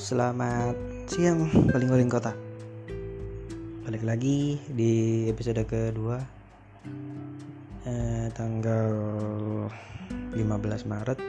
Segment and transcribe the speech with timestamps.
[0.00, 0.72] selamat
[1.12, 2.32] siang paling-paling kota.
[3.84, 6.16] Balik lagi di episode kedua
[7.84, 8.88] eh, Tanggal
[10.32, 10.40] 15
[10.88, 11.20] Maret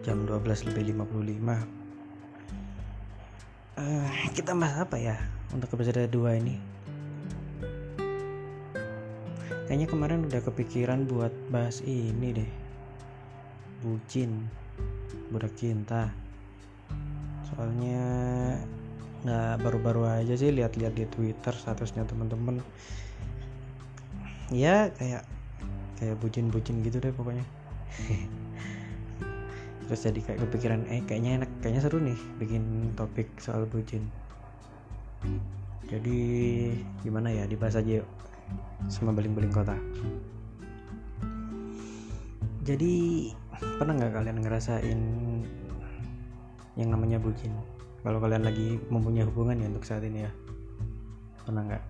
[0.00, 5.20] Jam 12 lebih 55 eh, Kita bahas apa ya
[5.52, 6.56] untuk episode 2 ini?
[9.68, 12.50] Kayaknya kemarin udah kepikiran buat bahas ini deh.
[13.84, 14.48] Bucin
[15.28, 16.29] Budak cinta
[17.60, 18.00] soalnya
[19.20, 22.64] nggak baru-baru aja sih lihat-lihat di Twitter statusnya temen-temen
[24.48, 25.28] ya kayak
[26.00, 27.44] kayak bucin-bucin gitu deh pokoknya.
[29.92, 34.08] Terus jadi kayak kepikiran eh kayaknya enak kayaknya seru nih bikin topik soal bucin.
[35.84, 36.18] Jadi
[37.04, 38.08] gimana ya dibahas aja yuk
[38.88, 39.76] sama beling-beling kota.
[42.64, 43.28] Jadi
[43.76, 45.00] pernah nggak kalian ngerasain
[46.80, 47.52] yang namanya bucin.
[48.00, 50.32] Kalau kalian lagi mempunyai hubungan ya untuk saat ini ya.
[51.44, 51.84] Pernah nggak?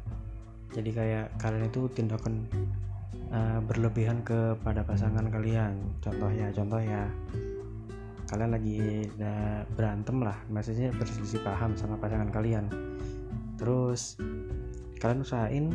[0.74, 2.50] Jadi kayak kalian itu tindakan
[3.30, 5.78] uh, berlebihan kepada pasangan kalian.
[6.02, 7.06] Contoh ya contoh ya.
[8.26, 12.66] Kalian lagi uh, berantem lah maksudnya berselisih paham sama pasangan kalian.
[13.54, 14.18] Terus
[14.98, 15.66] kalian usahain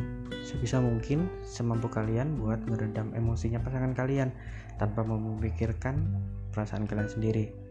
[0.44, 4.30] sebisa mungkin semampu kalian buat meredam emosinya pasangan kalian
[4.76, 6.04] tanpa memikirkan
[6.52, 7.65] perasaan kalian sendiri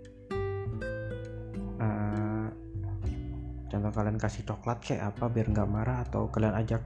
[3.95, 6.83] kalian kasih coklat kayak apa biar nggak marah atau kalian ajak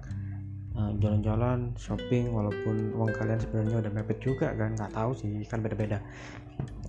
[0.78, 5.66] eh, jalan-jalan shopping walaupun uang kalian sebenarnya udah mepet juga kan nggak tahu sih kan
[5.66, 5.98] beda-beda.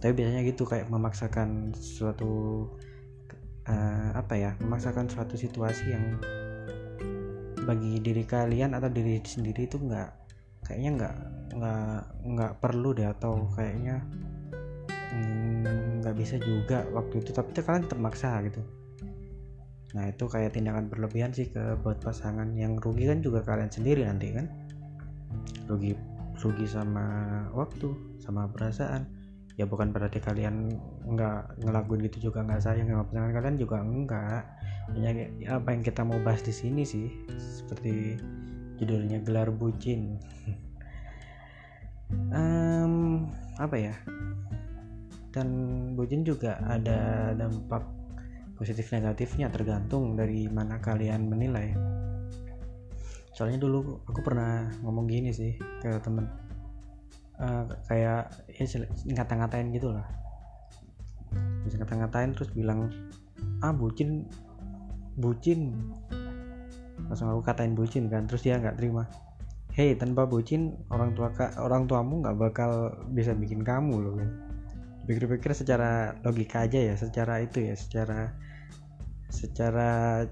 [0.01, 2.65] Tapi biasanya gitu kayak memaksakan suatu
[3.69, 6.17] uh, apa ya memaksakan suatu situasi yang
[7.69, 10.11] bagi diri kalian atau diri sendiri itu nggak
[10.65, 11.15] kayaknya nggak
[11.61, 14.01] nggak nggak perlu deh atau kayaknya
[15.13, 17.31] mm, nggak bisa juga waktu itu.
[17.37, 18.80] Tapi kalian termaksa gitu
[19.91, 24.07] nah itu kayak tindakan berlebihan sih ke buat pasangan yang rugi kan juga kalian sendiri
[24.07, 24.47] nanti kan?
[25.67, 25.99] Rugi
[26.41, 27.07] rugi sama
[27.53, 27.91] waktu
[28.23, 29.07] sama perasaan.
[29.59, 34.43] Ya bukan berarti kalian nggak ngelakuin gitu juga nggak sayang sama pasangan kalian juga enggak
[34.95, 38.17] hanya ya apa yang kita mau bahas di sini sih seperti
[38.79, 40.17] judulnya gelar bucin.
[42.11, 43.95] Um, apa ya?
[45.31, 45.49] Dan
[45.95, 47.87] bucin juga ada dampak
[48.61, 51.73] positif negatifnya tergantung dari mana kalian menilai.
[53.33, 56.29] Soalnya dulu aku pernah ngomong gini sih ke temen.
[57.41, 58.85] Uh, kayak ya
[59.17, 60.05] ngata-ngatain gitu lah
[61.65, 62.91] bisa ngata-ngatain terus bilang
[63.65, 64.27] ah bucin
[65.21, 65.77] bucin.
[67.09, 69.09] Langsung aku katain bucin kan terus dia nggak terima.
[69.73, 74.15] Hei tanpa bucin orang tua orang tuamu nggak bakal bisa bikin kamu loh.
[74.21, 74.31] Kan
[75.09, 78.37] pikir-pikir secara logika aja ya secara itu ya secara
[79.31, 80.23] secara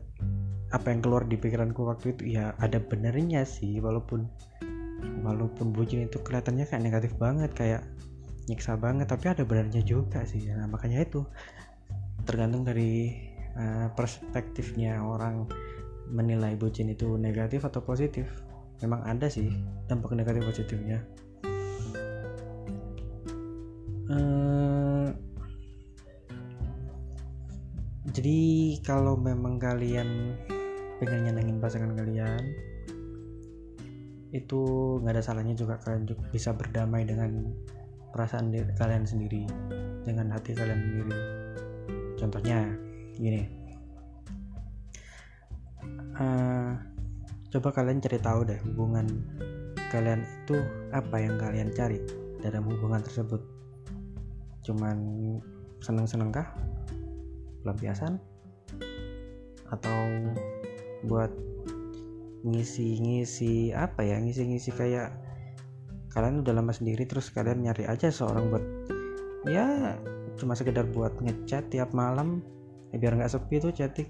[0.69, 4.29] apa yang keluar di pikiranku waktu itu ya ada benernya sih walaupun
[5.25, 7.83] walaupun bucin itu kelihatannya kayak negatif banget kayak
[8.49, 10.49] nyiksa banget tapi ada benernya juga sih.
[10.49, 11.25] Nah makanya itu
[12.25, 13.17] tergantung dari
[13.57, 15.49] uh, perspektifnya orang
[16.09, 18.29] menilai bucin itu negatif atau positif.
[18.81, 19.53] Memang ada sih
[19.87, 21.05] dampak negatif positifnya.
[24.09, 24.88] Uh,
[28.09, 28.39] jadi
[28.81, 30.33] kalau memang kalian
[30.99, 32.41] pengen nyenengin pasangan kalian
[34.33, 34.61] itu
[35.01, 37.49] nggak ada salahnya juga kalian juga bisa berdamai dengan
[38.13, 39.45] perasaan diri, kalian sendiri
[40.05, 41.17] dengan hati kalian sendiri.
[42.17, 42.59] Contohnya
[43.17, 43.43] gini.
[46.19, 46.75] Uh,
[47.55, 49.07] coba kalian cari tahu deh hubungan
[49.95, 50.59] kalian itu
[50.91, 52.03] apa yang kalian cari
[52.41, 53.41] dalam hubungan tersebut.
[54.67, 54.99] Cuman
[55.81, 56.53] seneng-seneng kah
[57.63, 58.21] pelampiasan
[59.69, 59.99] atau
[61.07, 61.31] buat
[62.47, 65.13] ngisi-ngisi apa ya ngisi-ngisi kayak
[66.15, 68.65] kalian udah lama sendiri terus kalian nyari aja seorang buat
[69.51, 69.99] ya
[70.39, 72.41] cuma sekedar buat ngechat tiap malam
[72.95, 74.09] ya biar nggak sepi tuh chatting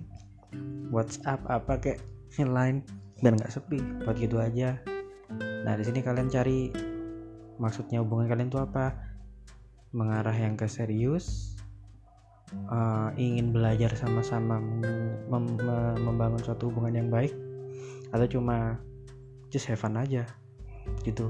[0.88, 2.00] WhatsApp apa kayak
[2.38, 2.84] lain
[3.19, 4.78] biar nggak sepi buat gitu aja.
[5.67, 6.70] Nah di sini kalian cari
[7.58, 8.94] maksudnya hubungan kalian tuh apa
[9.90, 11.57] mengarah yang ke serius
[12.68, 14.86] uh, ingin belajar sama-sama mem
[15.28, 15.44] mem
[16.00, 17.32] membangun suatu hubungan yang baik
[18.12, 18.80] atau cuma
[19.52, 20.24] just have fun aja
[21.04, 21.28] gitu.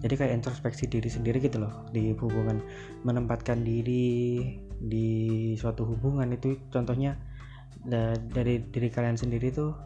[0.00, 2.64] Jadi kayak introspeksi diri sendiri gitu loh di hubungan
[3.04, 4.48] menempatkan diri
[4.80, 5.08] di
[5.60, 7.20] suatu hubungan itu contohnya
[7.84, 9.76] dari diri kalian sendiri tuh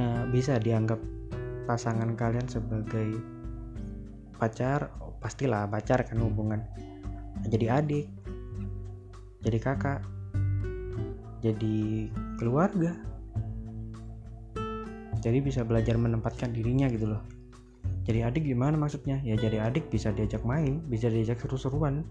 [0.00, 0.96] uh, bisa dianggap
[1.68, 3.20] pasangan kalian sebagai
[4.36, 4.88] pacar
[5.20, 6.60] pastilah pacar kan hubungan
[7.48, 8.06] jadi adik
[9.44, 10.00] jadi kakak
[11.44, 12.08] jadi
[12.40, 12.96] keluarga.
[15.20, 17.22] Jadi bisa belajar menempatkan dirinya gitu loh.
[18.08, 19.20] Jadi adik gimana maksudnya?
[19.20, 22.04] Ya jadi adik bisa diajak main bisa diajak seru-seruan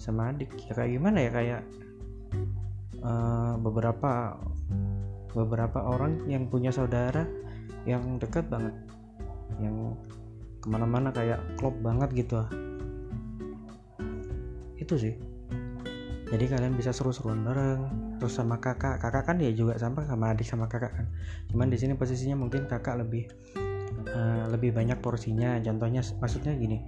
[0.00, 0.48] sama adik.
[0.68, 1.30] Ya kayak gimana ya?
[1.32, 1.62] Kayak
[3.04, 4.40] uh, beberapa
[5.36, 7.28] beberapa orang yang punya saudara
[7.84, 8.72] yang dekat banget
[9.60, 9.96] yang
[10.60, 12.44] ke mana-mana kayak klop banget gitu
[14.80, 15.14] itu sih.
[16.30, 17.80] Jadi kalian bisa seru-seruan bareng.
[18.22, 19.02] Terus sama kakak.
[19.02, 21.06] Kakak kan ya juga sama sama adik sama kakak kan.
[21.50, 23.26] Cuman di sini posisinya mungkin kakak lebih
[24.14, 25.58] uh, lebih banyak porsinya.
[25.58, 26.86] Contohnya maksudnya gini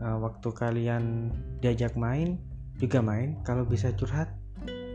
[0.00, 1.30] uh, waktu kalian
[1.60, 2.40] diajak main
[2.80, 3.38] juga main.
[3.44, 4.32] Kalau bisa curhat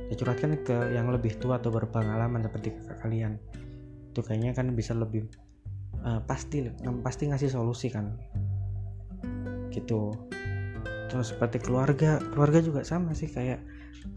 [0.09, 3.37] ya curhatkan ke yang lebih tua atau berpengalaman seperti kakak kalian.
[4.09, 5.29] Itu kayaknya kan bisa lebih
[6.01, 6.65] uh, pasti
[7.05, 8.17] pasti ngasih solusi kan.
[9.69, 10.32] Gitu
[11.13, 13.61] terus seperti keluarga keluarga juga sama sih kayak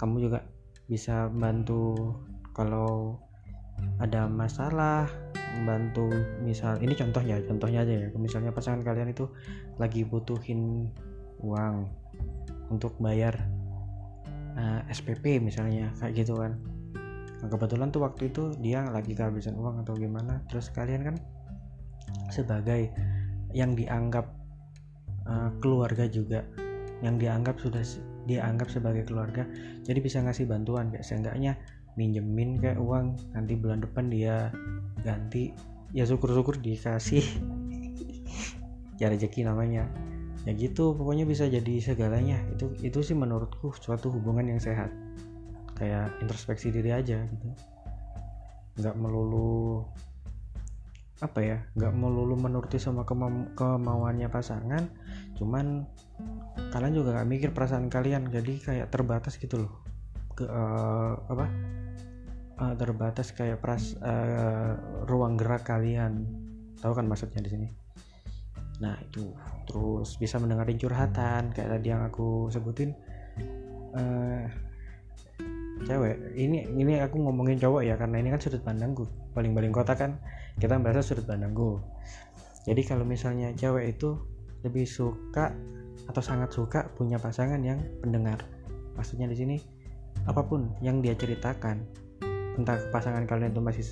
[0.01, 0.49] kamu juga
[0.89, 2.17] bisa bantu
[2.57, 3.21] kalau
[4.01, 5.05] ada masalah
[5.57, 6.09] membantu
[6.41, 8.09] misal ini contohnya contohnya aja ya.
[8.17, 9.29] Misalnya pasangan kalian itu
[9.77, 10.89] lagi butuhin
[11.45, 11.89] uang
[12.73, 13.37] untuk bayar
[14.57, 16.57] uh, eh, SPP misalnya kayak gitu kan.
[17.45, 21.17] Nah, kebetulan tuh waktu itu dia lagi kehabisan uang atau gimana terus kalian kan
[22.33, 22.89] sebagai
[23.53, 24.33] yang dianggap
[25.29, 26.45] uh, keluarga juga
[27.05, 27.85] yang dianggap sudah
[28.25, 29.45] dianggap sebagai keluarga
[29.85, 30.89] jadi bisa ngasih bantuan.
[30.91, 31.53] Kayak seenggaknya
[31.97, 34.53] minjemin kayak uang nanti bulan depan dia
[35.01, 35.53] ganti
[35.95, 37.25] ya syukur-syukur dikasih
[39.01, 39.87] ya rezeki namanya.
[40.47, 42.39] Ya gitu pokoknya bisa jadi segalanya.
[42.55, 44.91] Itu itu sih menurutku suatu hubungan yang sehat.
[45.77, 47.49] Kayak introspeksi diri aja gitu.
[48.81, 49.85] Nggak melulu
[51.17, 54.85] apa ya nggak melulu menuruti sama kema kemauannya pasangan
[55.33, 55.89] cuman
[56.73, 59.73] kalian juga nggak mikir perasaan kalian jadi kayak terbatas gitu loh.
[60.37, 61.47] Ke uh, apa
[62.61, 64.77] uh, terbatas kayak pras uh,
[65.09, 66.25] ruang gerak kalian.
[66.81, 67.69] Tahu kan maksudnya di sini?
[68.81, 69.33] Nah itu.
[69.67, 72.93] Terus bisa mendengarin curhatan kayak tadi yang aku sebutin.
[73.97, 74.45] Uh,
[75.85, 79.05] cewek ini ini aku ngomongin cowok ya karena ini kan sudut pandangku
[79.37, 80.17] paling-paling kota kan
[80.57, 81.81] kita merasa sudut pandangku
[82.67, 84.19] jadi kalau misalnya cewek itu
[84.67, 85.55] lebih suka
[86.11, 88.43] atau sangat suka punya pasangan yang pendengar.
[88.99, 89.57] Maksudnya di sini
[90.27, 91.87] apa pun yang dia ceritakan
[92.59, 93.87] entah pasangan kalian itu masih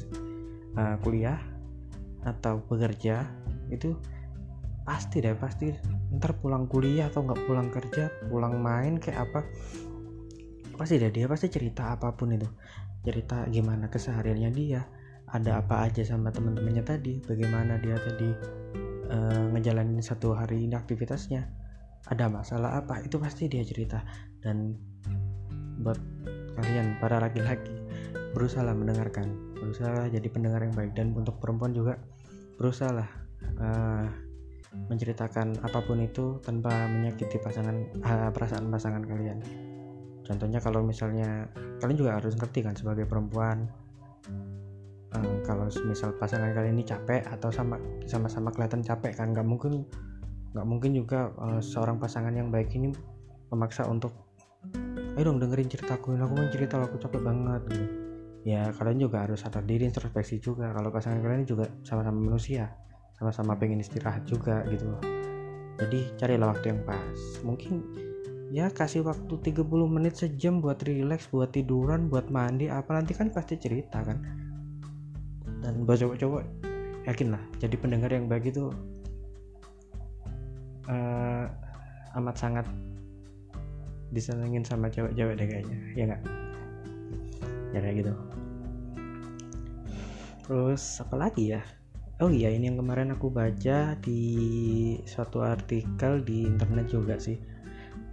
[0.74, 1.38] uh, kuliah
[2.26, 3.22] atau bekerja
[3.70, 3.94] itu
[4.82, 5.70] pasti deh pasti
[6.16, 9.40] ntar pulang kuliah atau nggak pulang kerja pulang main kayak apa
[10.74, 12.48] pasti deh dia pasti cerita apa pun itu.
[13.04, 14.82] Cerita gimana kesehariannya dia
[15.34, 18.30] ada apa aja sama teman-temannya tadi bagaimana dia tadi
[19.10, 21.42] uh, ngejalanin satu hari ini aktivitasnya
[22.08, 24.04] ada masalah apa itu pasti dia cerita.
[24.44, 24.76] Dan
[25.80, 25.98] buat
[26.54, 27.74] kalian para laki-laki
[28.36, 30.92] berusaha mendengarkan berusaha jadi pendengar yang baik.
[30.92, 31.96] Dan untuk perempuan juga
[32.60, 34.06] berusaha uh,
[34.90, 39.40] menceritakan apa pun itu tanpa menyakiti pasangan uh, perasaan pasangan kalian.
[40.24, 41.48] Contohnya kalau misalnya
[41.80, 43.68] kalian juga harus ngerti kan sebagai perempuan
[45.18, 49.86] uh, kalau misal pasangan kalian ini capek atau sama sama-sama kelihatan capek kan nggak mungkin
[50.54, 52.94] nggak mungkin juga uh, seorang pasangan yang baik ini
[53.50, 54.14] memaksa untuk
[55.14, 57.86] ayo dong dengerin ceritaku aku mau cerita aku capek banget gitu.
[58.44, 60.68] Ya kalian juga harus sadar diri introspeksi juga.
[60.76, 62.68] Kalau pasangan kalian juga sama-sama manusia
[63.16, 64.84] sama-sama pengen istirahat juga gitu
[65.78, 67.18] jadi carilah waktu yang pas.
[67.42, 67.82] Mungkin
[68.54, 73.34] ya kasih waktu 30 menit sejam buat relax buat tiduran buat mandi apa nanti kan
[73.34, 74.22] pasti cerita kan
[75.64, 76.44] dan buat cowok-cowok
[77.08, 77.42] yakin lah.
[77.56, 78.68] Jadi pendengar yang baik itu
[80.92, 81.48] uh,
[82.20, 82.66] amat sangat
[84.12, 86.22] disenengin sama cewek-cewek deh kayaknya ya nggak?
[87.72, 88.12] Ya kayak gitu.
[90.44, 91.64] Terus apa lagi ya?
[92.22, 94.22] Oh iya ini yang kemarin aku baca di
[95.08, 97.40] suatu artikel di internet juga sih.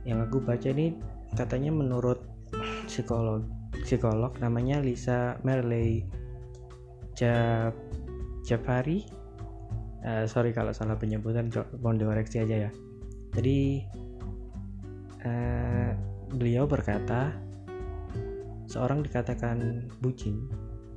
[0.08, 0.98] Yang aku baca ini
[1.38, 2.24] katanya menurut
[2.90, 3.46] psikolog
[3.86, 6.04] psikolog namanya Lisa Merley
[7.22, 7.78] Jab
[8.42, 9.06] Jafari
[10.02, 12.72] uh, sorry kalau salah penyebutan mohon dikoreksi aja ya.
[13.38, 13.86] Jadi
[15.22, 15.94] uh,
[16.34, 17.38] beliau berkata
[18.66, 20.50] seorang dikatakan bucin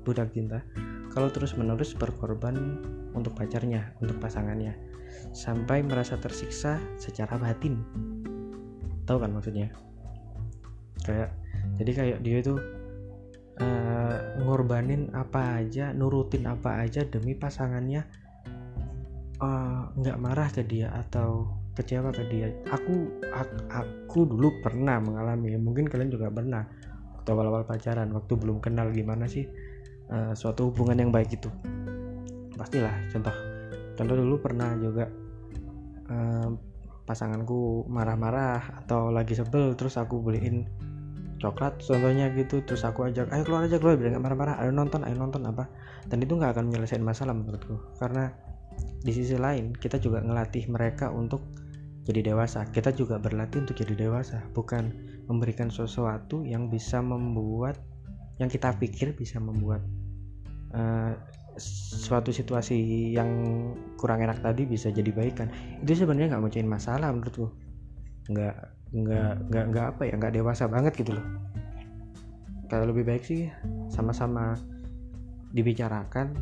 [0.07, 0.65] budak cinta
[1.13, 2.81] kalau terus menerus berkorban
[3.13, 4.73] untuk pacarnya untuk pasangannya
[5.37, 7.85] sampai merasa tersiksa secara batin.
[9.05, 9.69] Tahu kan maksudnya?
[11.05, 11.37] Kayak
[11.77, 12.57] jadi kayak dia itu
[13.61, 18.03] uh, ngorbanin apa aja nurutin apa aja demi pasangannya
[19.39, 22.55] eh, nggak uh, marah ke dia atau kecewa ke dia.
[22.71, 26.63] Aku aku, aku dulu pernah mengalami mungkin kalian juga pernah
[27.19, 29.47] waktu awal-awal pacaran waktu belum kenal gimana sih
[30.11, 31.51] uh, suatu hubungan yang baik itu.
[32.55, 33.35] Pastilah contoh
[33.95, 35.11] contoh dulu pernah juga
[36.11, 36.51] uh,
[37.05, 40.65] pasanganku marah-marah atau lagi sebel terus aku beliin
[41.45, 45.05] coklat contohnya gitu terus aku ajak ayo keluar aja keluar biar nggak marah-marah ayo nonton
[45.05, 45.69] ayo nonton apa.
[46.09, 48.33] Dan itu nggak akan menyelesaikan masalah menurutku karena
[49.05, 51.45] di sisi lain kita juga ngelatih mereka untuk
[52.09, 52.65] jadi dewasa.
[52.73, 54.93] Kita juga berlatih untuk jadi dewasa bukan
[55.29, 57.81] memberikan sesuatu yang bisa membuat
[58.41, 59.85] yang kita pikir bisa membuat
[60.75, 61.15] uh,
[62.01, 63.31] suatu situasi yang
[63.95, 65.49] kurang enak tadi bisa jadi baikan.
[65.85, 67.64] Itu sebenarnya nggak mecahin masalah menurutku
[68.31, 68.57] nggak
[68.95, 71.27] nggak nggak nggak apa ya nggak dewasa banget gitu loh.
[72.71, 73.51] Kalau lebih baik sih
[73.93, 74.57] sama-sama
[75.53, 76.33] dibicarakan.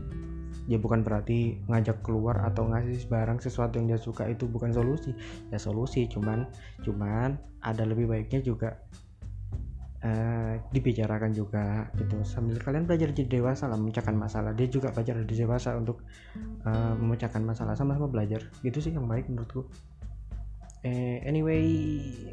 [0.70, 5.10] Ya bukan berarti ngajak keluar atau ngasih barang sesuatu yang dia suka itu bukan solusi.
[5.50, 6.46] Ya solusi cuman
[6.86, 7.34] cuman
[7.66, 8.78] ada lebih baiknya juga
[10.06, 12.22] uh, dibicarakan juga gitu.
[12.22, 14.54] Sambil kalian belajar jadi dewasa lah memecahkan masalah.
[14.54, 16.06] Dia juga belajar jadi dewasa untuk
[16.62, 18.46] uh, memecahkan masalah sama-sama belajar.
[18.62, 19.66] Gitu sih yang baik menurutku
[20.86, 21.64] eh, anyway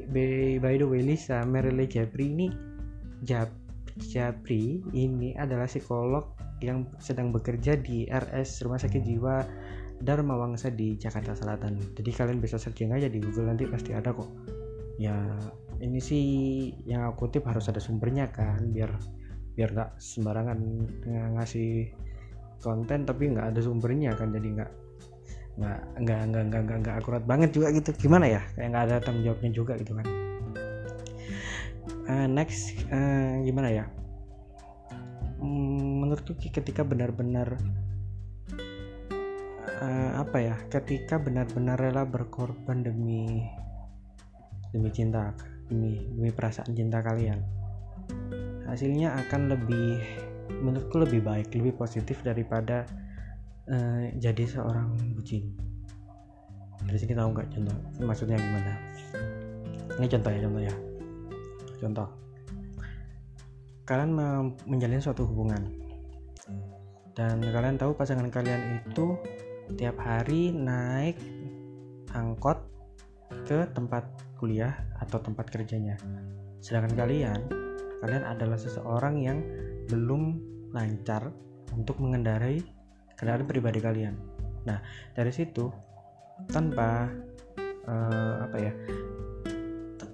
[0.09, 2.47] by, by the way Lisa Merile Japri ini
[3.25, 3.51] Jap,
[3.99, 6.23] Japri ini adalah psikolog
[6.59, 9.43] yang sedang bekerja di RS Rumah Sakit Jiwa
[9.99, 11.75] Dharma Wangsa di Jakarta Selatan.
[11.95, 14.27] Jadi kalian bisa searching aja di Google nanti pasti ada kok.
[14.95, 15.15] Ya
[15.79, 16.23] ini sih
[16.87, 18.91] yang aku kutip harus ada sumbernya kan biar
[19.55, 20.59] biar nggak sembarangan
[21.35, 21.91] ngasih
[22.63, 24.71] konten tapi nggak ada sumbernya kan jadi nggak
[25.59, 27.91] nggak nggak nggak nggak nggak nggak akurat banget juga gitu.
[28.07, 28.41] Gimana ya?
[28.55, 30.05] Kayak nggak ada tanggung jawabnya juga gitu kan.
[32.09, 33.85] Uh, next uh, gimana ya?
[35.39, 37.59] Hmm, menurutku ketika benar-benar
[39.83, 40.55] uh, apa ya?
[40.71, 43.45] Ketika benar-benar rela berkorban demi
[44.73, 45.33] demi cinta
[45.69, 47.41] demi demi perasaan cinta kalian
[48.69, 49.97] hasilnya akan lebih
[50.61, 52.85] menurutku lebih baik lebih positif daripada
[53.69, 55.53] uh, jadi seorang bucin.
[56.83, 57.77] Dari sini tahu nggak contoh?
[58.01, 58.73] Maksudnya gimana?
[59.99, 60.75] Ini contoh ya contoh ya.
[61.79, 62.07] Contoh.
[63.85, 64.11] Kalian
[64.69, 65.63] menjalin suatu hubungan.
[67.17, 69.17] Dan kalian tahu pasangan kalian itu
[69.75, 71.19] tiap hari naik
[72.15, 72.57] angkot
[73.45, 74.07] ke tempat
[74.39, 75.99] kuliah atau tempat kerjanya.
[76.63, 77.39] Sedangkan kalian
[77.99, 79.43] kalian adalah seseorang yang
[79.91, 80.39] belum
[80.71, 81.33] lancar
[81.75, 82.63] untuk mengendarai
[83.19, 84.15] kendaraan pribadi kalian.
[84.63, 84.79] Nah
[85.11, 85.67] dari situ
[86.47, 87.11] tanpa
[87.83, 88.71] uh, apa ya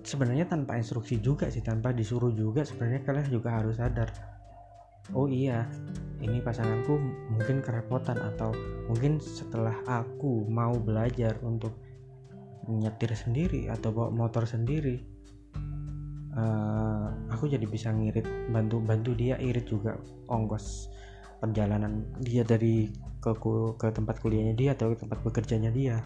[0.06, 4.10] sebenarnya tanpa instruksi juga sih tanpa disuruh juga sebenarnya kalian juga harus sadar
[5.14, 5.66] oh iya
[6.22, 6.98] ini pasanganku
[7.34, 8.54] mungkin kerepotan atau
[8.90, 11.78] mungkin setelah aku mau belajar untuk
[12.66, 15.06] nyetir sendiri atau bawa motor sendiri
[16.34, 19.98] uh, aku jadi bisa ngirit bantu bantu dia irit juga
[20.30, 20.90] ongkos
[21.52, 22.90] perjalanan dia dari
[23.22, 23.32] ke
[23.78, 26.02] ke tempat kuliahnya dia atau ke tempat bekerjanya dia.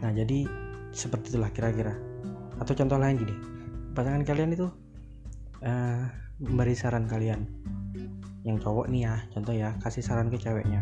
[0.00, 0.48] Nah jadi
[0.92, 1.92] seperti itulah kira-kira.
[2.60, 3.34] Atau contoh lain gini
[3.94, 4.66] pasangan kalian itu
[5.62, 6.02] uh,
[6.40, 7.46] memberi saran kalian.
[8.44, 10.80] Yang cowok nih ya contoh ya kasih saran ke ceweknya.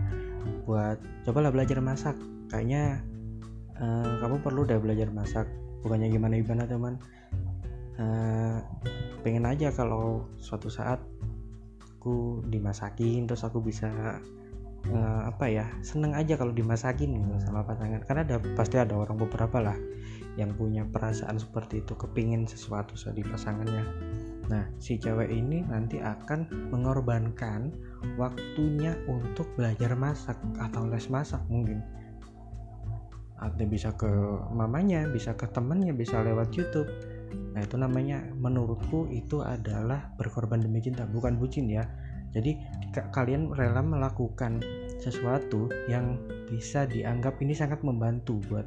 [0.66, 2.14] Buat cobalah belajar masak.
[2.50, 3.02] Kayaknya
[3.78, 5.46] uh, kamu perlu deh belajar masak.
[5.82, 6.94] Bukannya gimana gimana teman.
[7.98, 8.58] Uh,
[9.22, 10.98] pengen aja kalau suatu saat
[12.02, 14.18] aku dimasakin terus aku bisa
[14.90, 18.02] uh, apa ya seneng aja kalau dimasakin gitu sama pasangan.
[18.02, 19.78] Karena ada pasti ada orang beberapa lah
[20.34, 23.86] yang punya perasaan seperti itu kepingin sesuatu di pasangannya.
[24.50, 27.70] Nah si cewek ini nanti akan mengorbankan
[28.18, 31.86] waktunya untuk belajar masak atau les masak mungkin.
[33.38, 34.10] Atau bisa ke
[34.50, 36.90] mamanya bisa ke temennya bisa lewat YouTube
[37.52, 41.84] nah itu namanya menurutku itu adalah berkorban demi cinta bukan bucin ya.
[42.32, 42.56] Jadi
[43.12, 44.64] kalian rela melakukan
[44.96, 46.16] sesuatu yang
[46.48, 48.64] bisa dianggap ini sangat membantu buat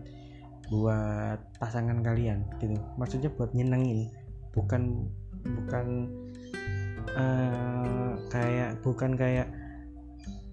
[0.69, 2.77] buat pasangan kalian gitu.
[3.01, 4.09] Maksudnya buat nyenengin
[4.53, 5.09] bukan
[5.45, 5.87] bukan
[7.17, 9.49] uh, kayak bukan kayak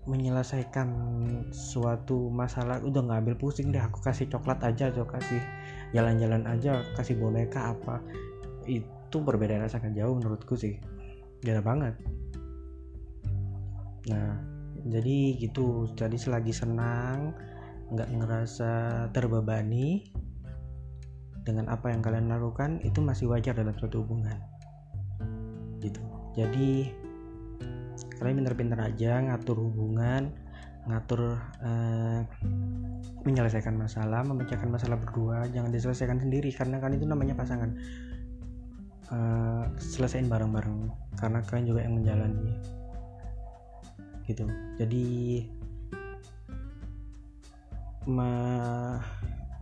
[0.09, 0.89] menyelesaikan
[1.53, 2.81] suatu masalah.
[2.81, 5.41] Udah ngambil pusing deh aku kasih coklat aja atau kasih
[5.93, 8.01] jalan-jalan aja kasih boneka apa.
[8.69, 10.81] Itu perbedaan sangat jauh menurutku sih.
[11.45, 11.95] Gila banget.
[14.09, 14.37] Nah
[14.89, 15.87] jadi gitu.
[15.95, 17.37] Jadi selagi senang
[17.93, 18.73] nggak ngerasa
[19.13, 20.09] terbebani
[21.45, 24.41] dengan apa yang kalian lakukan itu masih wajar dalam suatu hubungan.
[25.85, 26.01] Gitu.
[26.33, 26.89] Jadi
[28.17, 30.31] kalian pintar-pintar aja ngatur hubungan
[30.87, 32.21] ngatur uh,
[33.23, 37.75] menyelesaikan masalah memecahkan masalah berdua jangan diselesaikan sendiri karena kan itu namanya pasangan.
[39.13, 40.89] Uh, selesaiin bareng-bareng
[41.21, 42.57] karena kalian juga yang menjalani.
[44.25, 44.49] Gitu.
[44.81, 45.07] Jadi
[48.09, 48.33] ma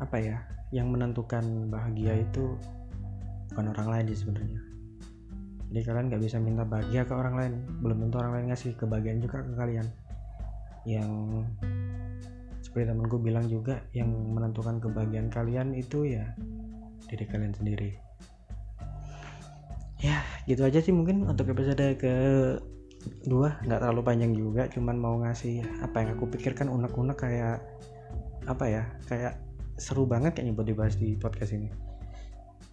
[0.00, 0.40] apa ya
[0.72, 2.56] yang menentukan bahagia itu
[3.50, 4.60] bukan orang lain sih sebenarnya.
[5.70, 7.52] Jadi kalian nggak bisa minta bahagia ke orang lain
[7.82, 9.86] belum tentu orang lain ngasih kebahagiaan juga ke kalian.
[10.86, 11.10] Yang
[12.70, 16.38] seperti temanku bilang juga yang menentukan kebahagiaan kalian itu ya
[17.10, 17.98] diri kalian sendiri.
[19.98, 22.14] Ya gitu aja sih mungkin untuk episode ke
[23.26, 27.58] dua nggak terlalu panjang juga cuman mau ngasih apa yang aku pikirkan unek-unek kayak
[28.46, 29.42] apa ya kayak
[29.74, 31.74] seru banget kayaknya buat dibahas di podcast ini.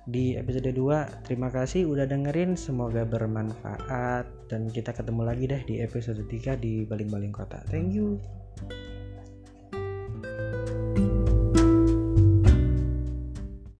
[0.06, 2.54] Di episode 2 terima kasih udah dengerin.
[2.56, 4.48] Semoga bermanfaat.
[4.48, 7.60] Dan kita ketemu lagi deh di episode 3 di baling-baling kota.
[7.68, 8.22] Thank you